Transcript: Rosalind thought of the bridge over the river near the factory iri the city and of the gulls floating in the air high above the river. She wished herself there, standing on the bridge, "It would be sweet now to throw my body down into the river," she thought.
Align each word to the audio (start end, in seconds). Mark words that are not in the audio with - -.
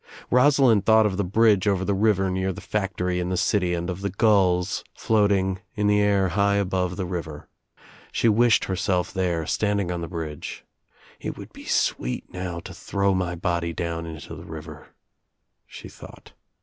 Rosalind 0.31 0.83
thought 0.83 1.05
of 1.05 1.17
the 1.17 1.23
bridge 1.23 1.67
over 1.67 1.85
the 1.85 1.93
river 1.93 2.31
near 2.31 2.51
the 2.51 2.59
factory 2.59 3.19
iri 3.19 3.29
the 3.29 3.37
city 3.37 3.75
and 3.75 3.87
of 3.87 4.01
the 4.01 4.09
gulls 4.09 4.83
floating 4.95 5.59
in 5.75 5.85
the 5.85 5.99
air 5.99 6.29
high 6.29 6.55
above 6.55 6.95
the 6.95 7.05
river. 7.05 7.47
She 8.11 8.27
wished 8.27 8.65
herself 8.65 9.13
there, 9.13 9.45
standing 9.45 9.91
on 9.91 10.01
the 10.01 10.07
bridge, 10.07 10.65
"It 11.19 11.37
would 11.37 11.53
be 11.53 11.65
sweet 11.65 12.33
now 12.33 12.59
to 12.61 12.73
throw 12.73 13.13
my 13.13 13.35
body 13.35 13.73
down 13.73 14.07
into 14.07 14.33
the 14.35 14.43
river," 14.43 14.87
she 15.67 15.87
thought. 15.87 16.33